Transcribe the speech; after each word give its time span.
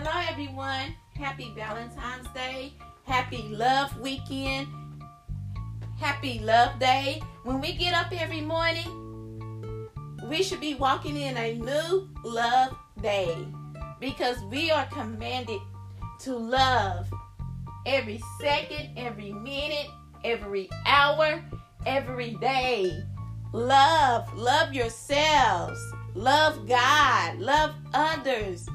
Hello, 0.00 0.12
everyone. 0.30 0.94
Happy 1.16 1.52
Valentine's 1.56 2.28
Day. 2.28 2.72
Happy 3.02 3.42
Love 3.48 3.98
Weekend. 3.98 4.68
Happy 5.98 6.38
Love 6.38 6.78
Day. 6.78 7.20
When 7.42 7.60
we 7.60 7.72
get 7.72 7.94
up 7.94 8.06
every 8.12 8.40
morning, 8.40 9.88
we 10.28 10.44
should 10.44 10.60
be 10.60 10.74
walking 10.74 11.16
in 11.16 11.36
a 11.36 11.58
new 11.58 12.08
love 12.24 12.76
day 13.02 13.44
because 13.98 14.40
we 14.44 14.70
are 14.70 14.86
commanded 14.86 15.60
to 16.20 16.36
love 16.36 17.12
every 17.84 18.22
second, 18.40 18.96
every 18.96 19.32
minute, 19.32 19.88
every 20.22 20.70
hour, 20.86 21.42
every 21.86 22.34
day. 22.34 23.02
Love, 23.52 24.32
love 24.38 24.72
yourselves, 24.72 25.80
love 26.14 26.68
God, 26.68 27.40
love 27.40 27.74
others. 27.92 28.68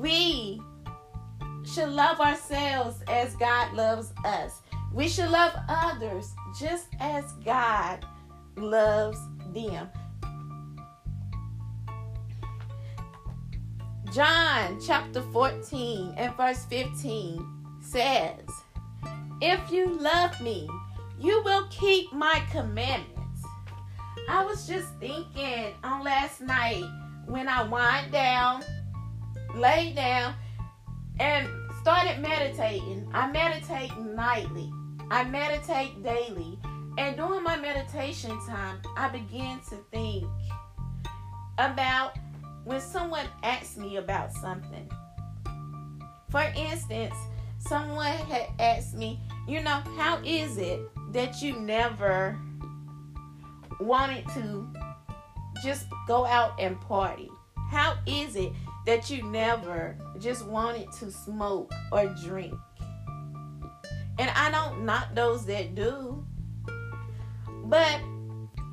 We 0.00 0.60
should 1.64 1.88
love 1.88 2.20
ourselves 2.20 3.02
as 3.08 3.34
God 3.36 3.72
loves 3.74 4.12
us. 4.24 4.62
We 4.92 5.08
should 5.08 5.30
love 5.30 5.52
others 5.68 6.34
just 6.58 6.88
as 7.00 7.24
God 7.44 8.04
loves 8.56 9.18
them. 9.52 9.88
John 14.12 14.78
chapter 14.84 15.22
14 15.32 16.14
and 16.18 16.36
verse 16.36 16.66
15 16.66 17.80
says, 17.80 18.44
If 19.40 19.70
you 19.70 19.86
love 19.98 20.38
me, 20.42 20.68
you 21.18 21.42
will 21.44 21.66
keep 21.70 22.12
my 22.12 22.42
commandments. 22.50 23.42
I 24.28 24.44
was 24.44 24.66
just 24.66 24.88
thinking 25.00 25.72
on 25.82 26.04
last 26.04 26.42
night 26.42 26.84
when 27.26 27.48
I 27.48 27.62
wind 27.64 28.12
down, 28.12 28.62
lay 29.54 29.92
down, 29.94 30.34
and 31.20 31.48
started 31.80 32.20
meditating. 32.20 33.08
I 33.12 33.30
meditate 33.30 33.96
nightly. 33.98 34.72
I 35.10 35.24
meditate 35.24 36.02
daily. 36.02 36.58
And 36.98 37.16
during 37.16 37.42
my 37.42 37.56
meditation 37.56 38.38
time, 38.46 38.80
I 38.96 39.08
began 39.08 39.60
to 39.70 39.76
think 39.90 40.24
about 41.58 42.16
when 42.64 42.80
someone 42.80 43.26
asks 43.42 43.76
me 43.76 43.96
about 43.96 44.32
something. 44.32 44.90
For 46.30 46.42
instance, 46.56 47.14
someone 47.58 48.06
had 48.06 48.46
asked 48.58 48.94
me, 48.94 49.20
you 49.48 49.62
know, 49.62 49.82
how 49.96 50.20
is 50.24 50.56
it 50.58 50.80
that 51.12 51.42
you 51.42 51.54
never 51.54 52.38
wanted 53.80 54.26
to 54.28 54.66
just 55.62 55.86
go 56.06 56.24
out 56.24 56.58
and 56.60 56.80
party? 56.80 57.30
How 57.70 57.96
is 58.06 58.36
it 58.36 58.52
that 58.86 59.10
you 59.10 59.22
never 59.22 59.96
just 60.18 60.46
wanted 60.46 60.90
to 60.92 61.10
smoke 61.10 61.72
or 61.90 62.06
drink? 62.24 62.54
And 64.18 64.30
I 64.30 64.50
don't 64.50 64.84
knock 64.84 65.14
those 65.14 65.46
that 65.46 65.74
do. 65.74 66.24
But 67.64 68.00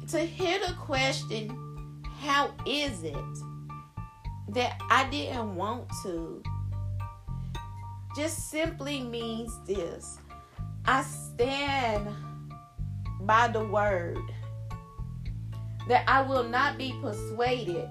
to 0.09 0.19
hear 0.19 0.59
the 0.59 0.73
question, 0.73 2.03
how 2.19 2.53
is 2.65 3.03
it 3.03 3.15
that 4.49 4.81
I 4.89 5.07
didn't 5.09 5.55
want 5.55 5.87
to, 6.03 6.43
just 8.15 8.49
simply 8.49 9.01
means 9.01 9.53
this 9.65 10.17
I 10.85 11.03
stand 11.03 12.09
by 13.21 13.47
the 13.47 13.63
word 13.63 14.17
that 15.87 16.03
I 16.07 16.21
will 16.21 16.43
not 16.43 16.77
be 16.77 16.93
persuaded 17.01 17.89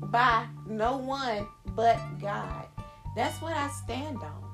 by 0.00 0.46
no 0.66 0.96
one 0.96 1.46
but 1.74 1.98
God. 2.20 2.66
That's 3.16 3.40
what 3.42 3.56
I 3.56 3.68
stand 3.68 4.18
on. 4.18 4.44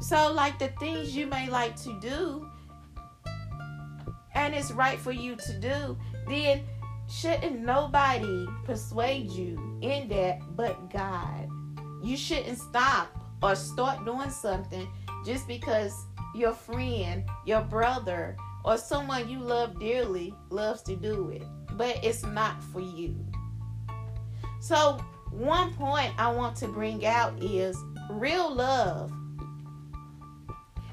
So, 0.00 0.32
like 0.32 0.58
the 0.58 0.68
things 0.80 1.16
you 1.16 1.26
may 1.26 1.48
like 1.48 1.76
to 1.82 1.98
do, 2.00 2.48
and 4.34 4.54
it's 4.54 4.72
right 4.72 4.98
for 4.98 5.12
you 5.12 5.36
to 5.36 5.58
do, 5.60 5.96
then 6.28 6.62
shouldn't 7.08 7.60
nobody 7.60 8.46
persuade 8.64 9.30
you 9.30 9.78
in 9.82 10.08
that 10.08 10.40
but 10.56 10.90
God. 10.90 11.48
You 12.02 12.16
shouldn't 12.16 12.58
stop 12.58 13.08
or 13.42 13.54
start 13.54 14.04
doing 14.04 14.30
something 14.30 14.88
just 15.24 15.46
because 15.46 16.06
your 16.34 16.52
friend, 16.52 17.24
your 17.46 17.62
brother, 17.62 18.36
or 18.64 18.76
someone 18.76 19.28
you 19.28 19.38
love 19.38 19.78
dearly 19.78 20.34
loves 20.50 20.82
to 20.82 20.96
do 20.96 21.30
it, 21.30 21.42
but 21.72 21.98
it's 22.02 22.24
not 22.24 22.62
for 22.62 22.80
you. 22.80 23.14
So, 24.64 24.96
one 25.30 25.74
point 25.74 26.14
I 26.16 26.32
want 26.32 26.56
to 26.56 26.68
bring 26.68 27.04
out 27.04 27.34
is 27.42 27.76
real 28.08 28.50
love 28.50 29.12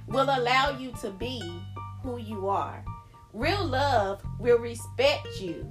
will 0.07 0.25
allow 0.25 0.77
you 0.77 0.91
to 0.99 1.09
be 1.11 1.41
who 2.03 2.17
you 2.17 2.49
are. 2.49 2.83
Real 3.31 3.63
love 3.65 4.21
will 4.41 4.57
respect 4.57 5.25
you 5.39 5.65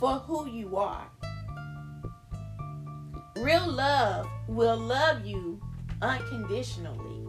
for 0.00 0.14
who 0.14 0.48
you 0.50 0.76
are. 0.78 1.08
Real 3.36 3.70
love 3.70 4.26
will 4.48 4.76
love 4.76 5.24
you 5.24 5.62
unconditionally. 6.02 7.24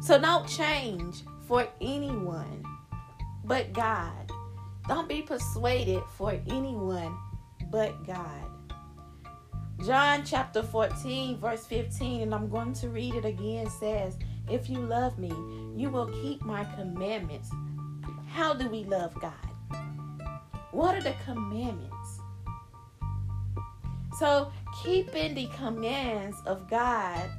So 0.00 0.18
don't 0.18 0.48
change 0.48 1.24
for 1.46 1.68
anyone 1.82 2.64
but 3.44 3.74
God. 3.74 4.32
Don't 4.88 5.10
be 5.10 5.20
persuaded 5.20 6.02
for 6.16 6.40
anyone 6.48 7.14
but 7.70 8.06
God. 8.06 8.48
John 9.84 10.24
chapter 10.24 10.62
14, 10.62 11.38
verse 11.38 11.64
15, 11.66 12.22
and 12.22 12.34
I'm 12.34 12.48
going 12.48 12.72
to 12.74 12.88
read 12.88 13.14
it 13.14 13.24
again 13.24 13.70
says, 13.70 14.18
If 14.50 14.68
you 14.68 14.78
love 14.78 15.18
me, 15.18 15.32
you 15.76 15.88
will 15.90 16.06
keep 16.06 16.42
my 16.42 16.64
commandments. 16.76 17.50
How 18.28 18.54
do 18.54 18.68
we 18.68 18.84
love 18.84 19.14
God? 19.20 19.32
What 20.72 20.96
are 20.96 21.00
the 21.00 21.14
commandments? 21.24 22.20
So, 24.18 24.50
keeping 24.82 25.34
the 25.34 25.48
commands 25.56 26.36
of 26.44 26.68
God 26.68 27.30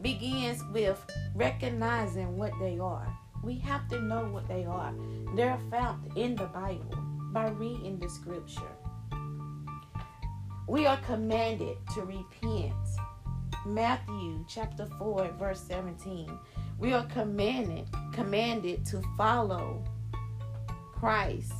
begins 0.00 0.62
with 0.72 1.04
recognizing 1.34 2.36
what 2.36 2.52
they 2.60 2.78
are. 2.78 3.12
We 3.42 3.58
have 3.58 3.88
to 3.88 4.00
know 4.00 4.24
what 4.26 4.46
they 4.46 4.64
are. 4.64 4.94
They're 5.34 5.58
found 5.70 6.16
in 6.16 6.36
the 6.36 6.46
Bible 6.46 6.94
by 7.32 7.48
reading 7.48 7.98
the 7.98 8.08
scripture. 8.08 8.77
We 10.68 10.84
are 10.84 10.98
commanded 10.98 11.78
to 11.94 12.02
repent. 12.02 12.74
Matthew 13.64 14.44
chapter 14.46 14.84
4 14.98 15.32
verse 15.38 15.62
17. 15.62 16.30
We 16.78 16.92
are 16.92 17.06
commanded 17.06 17.88
commanded 18.12 18.84
to 18.86 19.02
follow 19.16 19.82
Christ. 20.92 21.54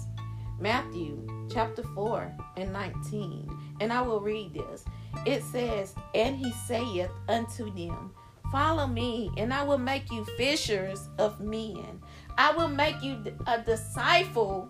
Matthew 0.61 1.27
chapter 1.51 1.83
4 1.95 2.37
and 2.59 2.71
19. 2.71 3.51
And 3.81 3.95
I 3.95 4.03
will 4.03 4.21
read 4.21 4.53
this. 4.53 4.85
It 5.25 5.43
says, 5.43 5.95
And 6.15 6.37
he 6.37 6.53
saith 6.67 7.11
unto 7.29 7.73
them, 7.75 8.13
Follow 8.53 8.87
me, 8.87 9.31
and 9.39 9.55
I 9.55 9.63
will 9.63 9.79
make 9.79 10.11
you 10.11 10.27
fishers 10.37 11.09
of 11.17 11.41
men. 11.41 12.03
I 12.37 12.53
will 12.53 12.69
make 12.69 13.03
you 13.03 13.25
a 13.47 13.63
disciple 13.63 14.69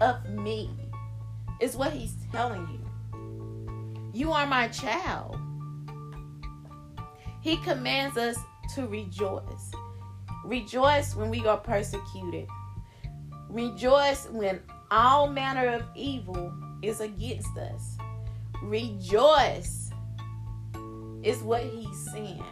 of 0.00 0.28
me, 0.28 0.70
is 1.60 1.76
what 1.76 1.92
he's 1.92 2.16
telling 2.32 2.66
you. 2.68 2.85
You 4.16 4.32
are 4.32 4.46
my 4.46 4.68
child. 4.68 5.36
He 7.42 7.58
commands 7.58 8.16
us 8.16 8.38
to 8.74 8.86
rejoice. 8.86 9.70
Rejoice 10.46 11.14
when 11.14 11.28
we 11.28 11.46
are 11.46 11.58
persecuted. 11.58 12.48
Rejoice 13.50 14.26
when 14.30 14.62
all 14.90 15.28
manner 15.28 15.68
of 15.68 15.82
evil 15.94 16.50
is 16.80 17.02
against 17.02 17.58
us. 17.58 17.98
Rejoice 18.62 19.90
is 21.22 21.42
what 21.42 21.64
he's 21.64 22.10
saying. 22.10 22.42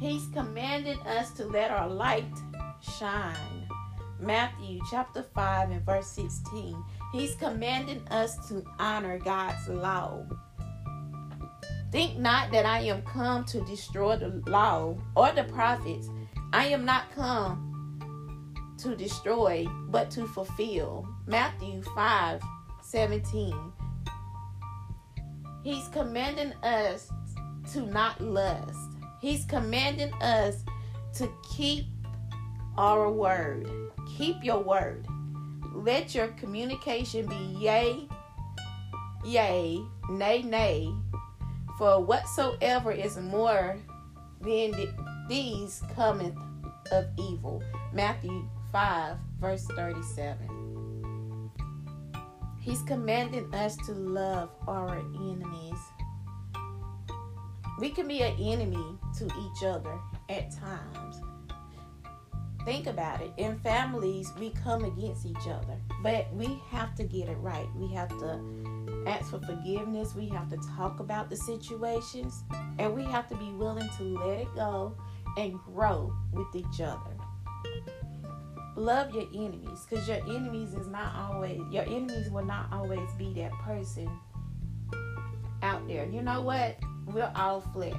He's 0.00 0.26
commanded 0.34 0.98
us 1.06 1.30
to 1.34 1.44
let 1.46 1.70
our 1.70 1.88
light 1.88 2.34
shine. 2.98 3.68
Matthew 4.18 4.80
chapter 4.90 5.22
5 5.22 5.70
and 5.70 5.86
verse 5.86 6.08
16. 6.08 6.82
He's 7.12 7.36
commanding 7.36 8.02
us 8.08 8.48
to 8.48 8.64
honor 8.80 9.20
God's 9.20 9.68
law. 9.68 10.26
Think 11.92 12.18
not 12.18 12.50
that 12.52 12.66
I 12.66 12.80
am 12.80 13.02
come 13.02 13.44
to 13.46 13.60
destroy 13.62 14.16
the 14.16 14.42
law 14.46 14.96
or 15.14 15.32
the 15.32 15.44
prophets. 15.44 16.08
I 16.52 16.66
am 16.66 16.84
not 16.84 17.10
come 17.14 18.74
to 18.78 18.96
destroy, 18.96 19.66
but 19.88 20.10
to 20.12 20.26
fulfill. 20.26 21.08
Matthew 21.26 21.82
5 21.94 22.42
17. 22.82 23.72
He's 25.62 25.88
commanding 25.88 26.52
us 26.62 27.10
to 27.72 27.80
not 27.82 28.20
lust. 28.20 28.78
He's 29.20 29.44
commanding 29.44 30.12
us 30.22 30.64
to 31.14 31.28
keep 31.56 31.86
our 32.78 33.10
word. 33.10 33.68
Keep 34.16 34.44
your 34.44 34.62
word. 34.62 35.06
Let 35.74 36.14
your 36.14 36.28
communication 36.28 37.26
be 37.26 37.56
yea, 37.58 38.08
yea, 39.24 39.80
nay, 40.08 40.42
nay, 40.42 40.94
For 41.78 42.02
whatsoever 42.02 42.90
is 42.90 43.18
more 43.18 43.76
than 44.40 44.72
these 45.28 45.82
cometh 45.94 46.36
of 46.90 47.06
evil. 47.18 47.62
Matthew 47.92 48.48
5, 48.72 49.16
verse 49.38 49.66
37. 49.76 51.50
He's 52.60 52.82
commanding 52.82 53.54
us 53.54 53.76
to 53.86 53.92
love 53.92 54.50
our 54.66 54.98
enemies. 54.98 55.78
We 57.78 57.90
can 57.90 58.08
be 58.08 58.22
an 58.22 58.34
enemy 58.40 58.98
to 59.18 59.26
each 59.26 59.64
other 59.64 59.98
at 60.30 60.50
times. 60.50 61.20
Think 62.64 62.86
about 62.86 63.20
it. 63.20 63.32
In 63.36 63.58
families, 63.60 64.32
we 64.40 64.50
come 64.50 64.84
against 64.84 65.26
each 65.26 65.46
other, 65.46 65.78
but 66.02 66.32
we 66.32 66.60
have 66.70 66.94
to 66.96 67.04
get 67.04 67.28
it 67.28 67.36
right. 67.36 67.68
We 67.76 67.92
have 67.94 68.08
to 68.08 68.40
ask 69.06 69.30
for 69.30 69.40
forgiveness. 69.40 70.14
We 70.14 70.28
have 70.28 70.48
to 70.50 70.58
talk 70.76 71.00
about 71.00 71.30
the 71.30 71.36
situations, 71.36 72.44
and 72.78 72.94
we 72.94 73.04
have 73.04 73.28
to 73.28 73.36
be 73.36 73.50
willing 73.52 73.88
to 73.98 74.02
let 74.02 74.40
it 74.40 74.54
go 74.54 74.96
and 75.36 75.58
grow 75.60 76.12
with 76.32 76.54
each 76.54 76.80
other. 76.80 77.16
Love 78.74 79.14
your 79.14 79.26
enemies 79.34 79.86
because 79.88 80.06
your 80.06 80.18
enemies 80.28 80.74
is 80.74 80.86
not 80.86 81.14
always, 81.14 81.62
your 81.70 81.84
enemies 81.84 82.30
will 82.30 82.44
not 82.44 82.70
always 82.72 83.08
be 83.16 83.32
that 83.34 83.52
person 83.64 84.10
out 85.62 85.86
there. 85.88 86.06
You 86.06 86.22
know 86.22 86.42
what? 86.42 86.76
We're 87.06 87.32
all 87.34 87.60
flesh. 87.60 87.94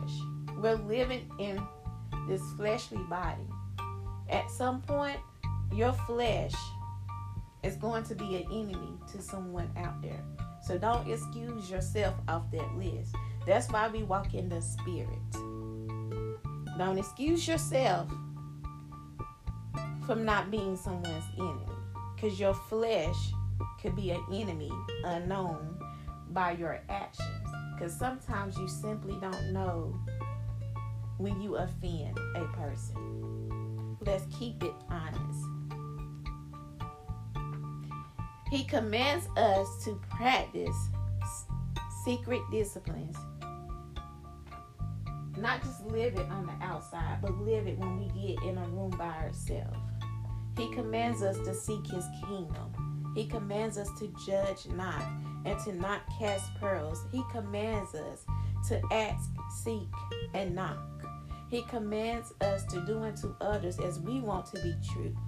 We're 0.58 0.76
living 0.76 1.30
in 1.40 1.62
this 2.28 2.42
fleshly 2.58 3.04
body 3.10 3.48
at 4.30 4.52
some 4.52 4.82
point, 4.82 5.20
your 5.74 5.94
flesh 5.94 6.54
is 7.64 7.76
going 7.76 8.04
to 8.04 8.16
be 8.16 8.36
an 8.36 8.46
enemy 8.52 8.94
to 9.12 9.22
someone 9.22 9.70
out 9.78 10.02
there. 10.02 10.24
So 10.68 10.78
don't 10.78 11.10
excuse 11.10 11.72
yourself 11.72 12.16
off 12.28 12.52
that 12.52 12.76
list. 12.76 13.16
That's 13.46 13.72
why 13.72 13.88
we 13.88 14.04
walk 14.04 14.34
in 14.34 14.50
the 14.50 14.62
spirit. 14.62 15.32
Don't 16.78 16.98
excuse 16.98 17.48
yourself 17.48 18.10
from 20.06 20.26
not 20.26 20.52
being 20.52 20.76
someone's 20.76 21.24
enemy. 21.38 21.72
Because 22.16 22.38
your 22.38 22.54
flesh 22.54 23.16
could 23.82 23.96
be 23.96 24.12
an 24.12 24.22
enemy 24.34 24.70
unknown 25.06 25.80
by 26.32 26.52
your 26.52 26.82
actions. 26.90 27.48
Because 27.74 27.98
sometimes 27.98 28.58
you 28.58 28.68
simply 28.68 29.18
don't 29.22 29.54
know 29.54 29.98
when 31.18 31.42
you 31.42 31.56
offend 31.56 32.20
a 32.36 32.44
person. 32.58 33.98
Let's 34.02 34.26
keep 34.38 34.62
it 34.64 34.74
honest. 34.90 35.57
He 38.50 38.64
commands 38.64 39.28
us 39.36 39.84
to 39.84 40.02
practice 40.10 40.76
secret 42.06 42.42
disciplines. 42.52 43.18
Not 45.38 45.62
just 45.62 45.86
live 45.86 46.16
it 46.16 46.30
on 46.32 46.48
the 46.48 46.66
outside, 46.66 47.20
but 47.22 47.38
live 47.38 47.68
it 47.68 47.78
when 47.78 48.00
we 48.00 48.08
get 48.08 48.42
in 48.44 48.58
a 48.58 48.68
room 48.70 48.92
by 48.92 49.10
ourselves. 49.10 49.78
He 50.58 50.72
commands 50.74 51.22
us 51.22 51.38
to 51.40 51.54
seek 51.54 51.86
his 51.86 52.06
kingdom. 52.26 53.14
He 53.16 53.28
commands 53.28 53.78
us 53.78 53.90
to 54.00 54.14
judge 54.26 54.66
not 54.76 55.04
and 55.46 55.60
to 55.66 55.74
not 55.74 56.02
cast 56.18 56.56
pearls. 56.60 57.04
He 57.12 57.24
commands 57.32 57.94
us 57.94 58.26
to 58.70 58.82
ask, 58.92 59.30
seek, 59.64 59.88
and 60.34 60.56
knock. 60.56 60.97
He 61.50 61.62
commands 61.64 62.34
us 62.42 62.66
to 62.66 62.82
do 62.86 63.00
unto 63.04 63.34
others 63.40 63.80
as 63.80 64.00
we 64.00 64.20
want 64.20 64.48
to 64.48 64.62
be 64.62 64.76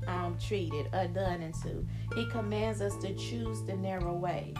um, 0.07 0.37
treated 0.37 0.87
or 0.93 1.07
done 1.07 1.41
unto. 1.41 1.85
He 2.13 2.29
commands 2.29 2.81
us 2.81 2.95
to 2.97 3.13
choose 3.15 3.63
the 3.63 3.75
narrow 3.75 4.13
way. 4.13 4.53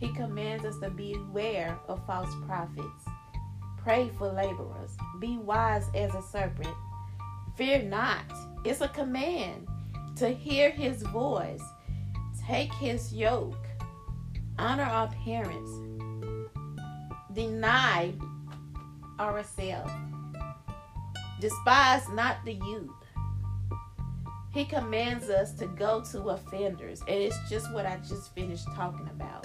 He 0.00 0.12
commands 0.14 0.64
us 0.64 0.78
to 0.78 0.90
beware 0.90 1.78
of 1.86 2.04
false 2.06 2.34
prophets. 2.46 3.04
Pray 3.76 4.10
for 4.16 4.32
laborers. 4.32 4.96
Be 5.20 5.36
wise 5.36 5.86
as 5.94 6.14
a 6.14 6.22
serpent. 6.22 6.74
Fear 7.56 7.82
not. 7.82 8.24
It's 8.64 8.80
a 8.80 8.88
command 8.88 9.68
to 10.16 10.30
hear 10.30 10.70
his 10.70 11.02
voice. 11.02 11.62
Take 12.46 12.72
his 12.74 13.12
yoke. 13.12 13.66
Honor 14.58 14.84
our 14.84 15.08
parents. 15.24 15.70
Deny 17.34 18.14
ourselves 19.20 19.92
Despise 21.42 22.08
not 22.10 22.36
the 22.44 22.52
youth. 22.52 22.88
He 24.54 24.64
commands 24.64 25.28
us 25.28 25.52
to 25.54 25.66
go 25.66 26.00
to 26.12 26.28
offenders, 26.28 27.00
and 27.00 27.18
it's 27.18 27.36
just 27.50 27.72
what 27.72 27.84
I 27.84 27.96
just 27.96 28.32
finished 28.32 28.64
talking 28.76 29.08
about. 29.08 29.44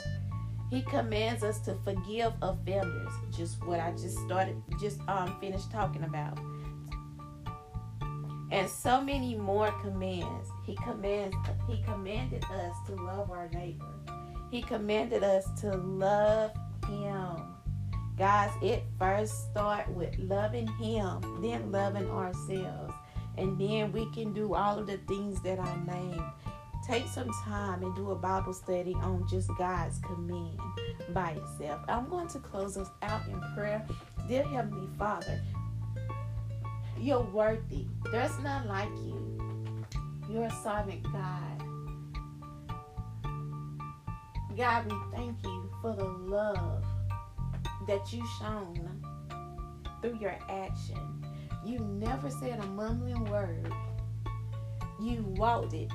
He 0.69 0.83
commands 0.83 1.43
us 1.43 1.59
to 1.61 1.73
forgive 1.83 2.33
offenders, 2.43 3.11
just 3.35 3.65
what 3.65 3.79
I 3.79 3.93
just 3.93 4.15
started, 4.19 4.61
just 4.79 4.99
um 5.07 5.39
finished 5.39 5.71
talking 5.71 6.03
about. 6.03 6.37
And 8.51 8.69
so 8.69 9.01
many 9.01 9.35
more 9.35 9.71
commands. 9.81 10.49
He 10.67 10.75
commands 10.75 11.35
he 11.67 11.81
commanded 11.81 12.43
us 12.43 12.75
to 12.85 12.93
love 12.93 13.31
our 13.31 13.49
neighbor. 13.49 13.85
He 14.51 14.61
commanded 14.61 15.23
us 15.23 15.45
to 15.61 15.75
love 15.75 16.51
him. 16.87 17.26
Guys, 18.17 18.49
it 18.63 18.83
first 18.97 19.51
start 19.51 19.87
with 19.89 20.17
loving 20.17 20.65
him, 20.79 21.21
then 21.39 21.71
loving 21.71 22.09
ourselves. 22.09 22.91
And 23.37 23.59
then 23.59 23.91
we 23.91 24.11
can 24.11 24.33
do 24.33 24.55
all 24.55 24.79
of 24.79 24.87
the 24.87 24.97
things 25.07 25.39
that 25.43 25.59
I 25.59 25.75
named. 25.85 26.23
Take 26.87 27.07
some 27.07 27.29
time 27.43 27.83
and 27.83 27.95
do 27.95 28.09
a 28.09 28.15
Bible 28.15 28.53
study 28.53 28.95
on 28.95 29.27
just 29.29 29.51
God's 29.59 29.99
command 29.99 30.59
by 31.13 31.31
itself. 31.31 31.81
I'm 31.87 32.09
going 32.09 32.27
to 32.29 32.39
close 32.39 32.75
us 32.75 32.89
out 33.03 33.21
in 33.27 33.39
prayer. 33.53 33.85
Dear 34.27 34.43
Heavenly 34.45 34.89
Father, 34.97 35.39
you're 36.99 37.21
worthy. 37.21 37.85
There's 38.11 38.39
none 38.39 38.67
like 38.67 38.89
you. 39.05 39.85
You're 40.27 40.45
a 40.45 40.51
sovereign 40.63 41.03
God. 41.13 41.63
God, 44.57 44.91
we 44.91 44.97
thank 45.15 45.43
you 45.43 45.69
for 45.83 45.95
the 45.95 46.03
love 46.03 46.83
that 47.87 48.11
you 48.11 48.23
shown 48.39 49.01
through 50.01 50.19
your 50.19 50.37
action. 50.49 51.23
You 51.65 51.79
never 51.79 52.29
said 52.29 52.59
a 52.59 52.67
mumbling 52.67 53.25
word. 53.25 53.71
You 55.01 55.23
walked 55.37 55.73
it 55.73 55.89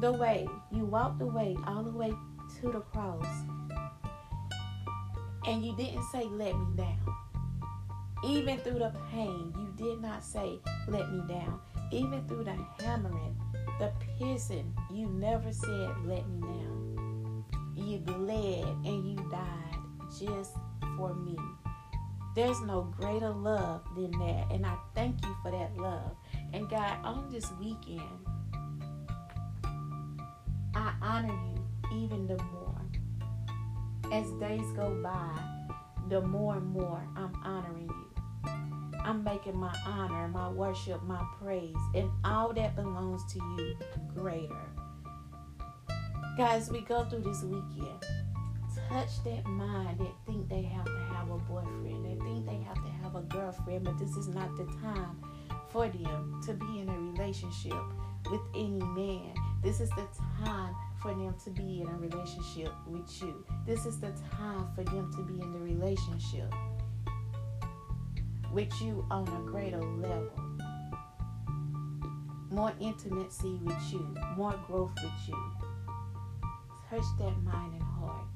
the 0.00 0.12
way. 0.12 0.46
You 0.70 0.84
walked 0.84 1.18
the 1.18 1.26
way 1.26 1.56
all 1.66 1.82
the 1.82 1.90
way 1.90 2.12
to 2.60 2.72
the 2.72 2.80
cross. 2.80 3.26
And 5.46 5.64
you 5.64 5.74
didn't 5.76 6.04
say, 6.04 6.24
let 6.24 6.56
me 6.56 6.66
down. 6.76 6.98
Even 8.24 8.58
through 8.58 8.78
the 8.78 8.92
pain, 9.10 9.52
you 9.56 9.72
did 9.76 10.00
not 10.00 10.22
say, 10.22 10.60
let 10.86 11.10
me 11.12 11.22
down. 11.28 11.58
Even 11.90 12.26
through 12.28 12.44
the 12.44 12.56
hammering, 12.80 13.36
the 13.80 13.92
piercing, 14.18 14.72
you 14.92 15.08
never 15.08 15.52
said, 15.52 15.90
let 16.04 16.28
me 16.28 16.40
down. 16.40 17.44
You 17.74 17.98
bled 17.98 18.64
and 18.84 19.08
you 19.08 19.16
died 19.30 19.81
just 20.18 20.52
for 20.96 21.14
me. 21.14 21.36
There's 22.34 22.60
no 22.62 22.82
greater 22.82 23.30
love 23.30 23.82
than 23.94 24.10
that. 24.12 24.46
And 24.50 24.64
I 24.64 24.76
thank 24.94 25.24
you 25.24 25.36
for 25.42 25.50
that 25.50 25.76
love. 25.76 26.16
And 26.52 26.68
God, 26.68 26.98
on 27.04 27.28
this 27.30 27.50
weekend, 27.60 28.02
I 30.74 30.94
honor 31.02 31.34
you 31.34 32.04
even 32.04 32.26
the 32.26 32.42
more. 32.44 32.80
As 34.10 34.30
days 34.40 34.66
go 34.76 34.98
by, 35.02 35.38
the 36.08 36.20
more 36.20 36.56
and 36.56 36.66
more 36.66 37.06
I'm 37.16 37.34
honoring 37.44 37.88
you. 37.88 38.12
I'm 39.04 39.24
making 39.24 39.56
my 39.56 39.74
honor, 39.84 40.28
my 40.28 40.48
worship, 40.48 41.02
my 41.02 41.22
praise, 41.40 41.74
and 41.94 42.10
all 42.24 42.52
that 42.54 42.76
belongs 42.76 43.22
to 43.32 43.38
you 43.58 43.76
greater. 44.14 44.68
Guys, 46.36 46.70
we 46.70 46.80
go 46.82 47.04
through 47.04 47.22
this 47.22 47.42
weekend 47.42 48.04
touch 48.88 49.22
that 49.24 49.44
mind 49.46 49.98
that 49.98 50.12
think 50.26 50.48
they 50.48 50.62
have 50.62 50.84
to 50.84 50.98
have 51.14 51.30
a 51.30 51.38
boyfriend, 51.38 52.04
they 52.04 52.24
think 52.24 52.46
they 52.46 52.62
have 52.66 52.76
to 52.76 52.90
have 53.02 53.14
a 53.16 53.22
girlfriend, 53.22 53.84
but 53.84 53.98
this 53.98 54.16
is 54.16 54.28
not 54.28 54.56
the 54.56 54.64
time 54.82 55.16
for 55.70 55.88
them 55.88 56.40
to 56.46 56.54
be 56.54 56.80
in 56.80 56.88
a 56.88 56.98
relationship 56.98 57.82
with 58.30 58.40
any 58.54 58.80
man. 58.80 59.34
This 59.62 59.80
is 59.80 59.90
the 59.90 60.06
time 60.44 60.74
for 61.00 61.14
them 61.14 61.34
to 61.44 61.50
be 61.50 61.80
in 61.80 61.88
a 61.88 61.96
relationship 61.96 62.72
with 62.86 63.22
you. 63.22 63.44
This 63.66 63.86
is 63.86 63.98
the 63.98 64.12
time 64.36 64.68
for 64.74 64.84
them 64.84 65.12
to 65.16 65.22
be 65.22 65.40
in 65.40 65.52
the 65.52 65.58
relationship 65.58 66.52
with 68.52 68.72
you 68.80 69.04
on 69.10 69.26
a 69.26 69.50
greater 69.50 69.82
level. 69.82 70.30
More 72.50 72.72
intimacy 72.80 73.58
with 73.62 73.92
you, 73.92 74.14
more 74.36 74.54
growth 74.66 74.92
with 75.02 75.12
you. 75.28 75.52
Touch 76.90 77.04
that 77.18 77.42
mind 77.42 77.72
and 77.72 77.82
heart. 77.82 78.26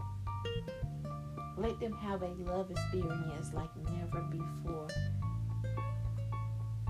Let 1.56 1.80
them 1.80 1.92
have 1.94 2.22
a 2.22 2.28
love 2.44 2.70
experience 2.70 3.52
like 3.54 3.70
never 3.90 4.20
before 4.30 4.88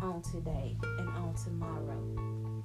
on 0.02 0.22
today 0.22 0.76
and 0.98 1.08
on 1.08 1.34
tomorrow. 1.34 2.64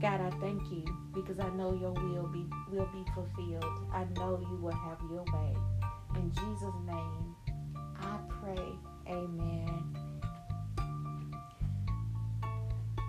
God, 0.00 0.20
I 0.20 0.30
thank 0.40 0.62
you 0.70 0.84
because 1.14 1.38
I 1.40 1.48
know 1.50 1.74
your 1.74 1.92
will 1.92 2.28
be 2.28 2.46
will 2.70 2.88
be 2.92 3.04
fulfilled. 3.14 3.64
I 3.92 4.04
know 4.16 4.38
you 4.40 4.56
will 4.56 4.72
have 4.72 4.98
your 5.10 5.24
way. 5.24 5.56
In 6.14 6.32
Jesus' 6.32 6.74
name, 6.86 7.36
I 8.00 8.18
pray. 8.42 8.72
Amen. 9.08 9.96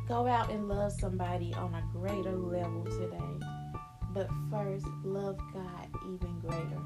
Go 0.07 0.27
out 0.27 0.51
and 0.51 0.67
love 0.67 0.91
somebody 0.91 1.53
on 1.53 1.73
a 1.73 1.83
greater 1.97 2.35
level 2.35 2.83
today. 2.83 3.60
But 4.13 4.29
first, 4.49 4.85
love 5.03 5.37
God 5.53 5.87
even 6.13 6.39
greater. 6.41 6.81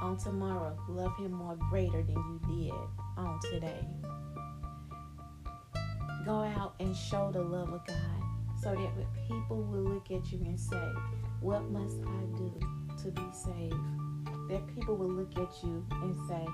On 0.00 0.16
tomorrow, 0.16 0.76
love 0.88 1.16
Him 1.18 1.32
more 1.32 1.56
greater 1.70 2.02
than 2.02 2.16
you 2.16 2.40
did 2.48 2.72
on 3.16 3.38
today. 3.50 3.84
Go 6.24 6.42
out 6.42 6.74
and 6.80 6.96
show 6.96 7.30
the 7.32 7.42
love 7.42 7.72
of 7.72 7.86
God 7.86 8.22
so 8.62 8.70
that 8.74 9.06
people 9.28 9.62
will 9.62 9.82
look 9.82 10.10
at 10.10 10.32
you 10.32 10.38
and 10.44 10.58
say, 10.58 10.92
What 11.40 11.70
must 11.70 11.96
I 12.00 12.36
do 12.36 12.60
to 13.02 13.10
be 13.10 13.22
saved? 13.32 13.74
That 14.48 14.66
people 14.74 14.96
will 14.96 15.10
look 15.10 15.36
at 15.36 15.52
you 15.62 15.84
and 15.90 16.16
say, 16.28 16.46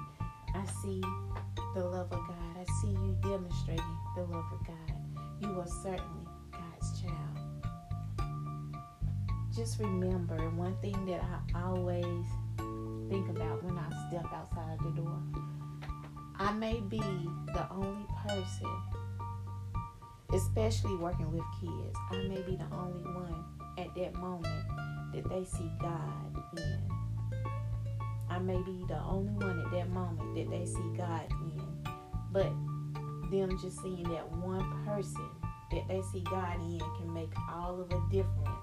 I 0.54 0.64
see 0.82 1.00
the 1.74 1.84
love 1.84 2.10
of 2.10 2.26
God. 2.26 2.56
I 2.58 2.64
see 2.80 2.90
you 2.92 3.16
demonstrating 3.22 3.98
the 4.16 4.22
love 4.22 4.46
of 4.52 4.66
God. 4.66 5.18
You 5.42 5.60
are 5.60 5.66
certainly 5.66 6.27
Just 9.58 9.80
remember 9.80 10.36
one 10.50 10.76
thing 10.76 11.04
that 11.06 11.20
I 11.20 11.62
always 11.64 12.04
think 13.10 13.28
about 13.28 13.64
when 13.64 13.76
I 13.76 13.88
step 14.06 14.24
outside 14.32 14.78
the 14.84 14.90
door. 14.90 15.20
I 16.36 16.52
may 16.52 16.78
be 16.78 17.00
the 17.00 17.66
only 17.68 18.06
person, 18.24 18.70
especially 20.32 20.94
working 20.94 21.32
with 21.32 21.42
kids, 21.60 21.98
I 22.12 22.28
may 22.28 22.40
be 22.42 22.54
the 22.54 22.72
only 22.72 23.02
one 23.02 23.44
at 23.76 23.92
that 23.96 24.14
moment 24.14 24.64
that 25.12 25.28
they 25.28 25.44
see 25.44 25.68
God 25.80 26.36
in. 26.56 26.88
I 28.30 28.38
may 28.38 28.62
be 28.62 28.84
the 28.86 29.00
only 29.00 29.44
one 29.44 29.58
at 29.58 29.72
that 29.72 29.88
moment 29.90 30.36
that 30.36 30.56
they 30.56 30.66
see 30.66 30.96
God 30.96 31.26
in. 31.32 31.84
But 32.30 32.52
them 33.32 33.58
just 33.60 33.82
seeing 33.82 34.04
that 34.04 34.30
one 34.36 34.84
person 34.84 35.28
that 35.72 35.88
they 35.88 36.00
see 36.12 36.22
God 36.30 36.60
in 36.60 36.78
can 36.78 37.12
make 37.12 37.32
all 37.50 37.80
of 37.80 37.90
a 37.90 38.00
difference 38.08 38.57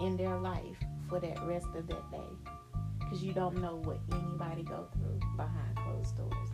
in 0.00 0.16
their 0.16 0.36
life 0.36 0.76
for 1.08 1.20
that 1.20 1.42
rest 1.44 1.66
of 1.76 1.86
that 1.86 2.10
day. 2.10 2.52
Because 2.98 3.22
you 3.22 3.32
don't 3.32 3.60
know 3.60 3.80
what 3.84 3.98
anybody 4.12 4.62
go 4.62 4.86
through 4.92 5.20
behind 5.36 5.76
closed 5.76 6.16
doors. 6.16 6.48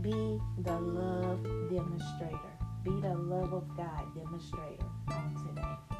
Be 0.00 0.38
the 0.62 0.78
love 0.78 1.42
demonstrator. 1.70 2.38
Be 2.84 2.90
the 3.00 3.14
love 3.14 3.52
of 3.54 3.76
God 3.76 4.14
demonstrator 4.14 4.84
on 5.08 5.46
today. 5.48 5.93